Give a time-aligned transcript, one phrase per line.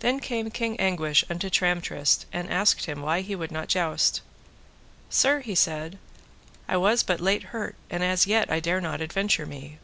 [0.00, 4.20] Then came King Anguish unto Tramtrist, and asked him why he would not joust.
[5.08, 5.98] Sir, he said,
[6.68, 9.78] I was but late hurt, and as yet I dare not adventure me.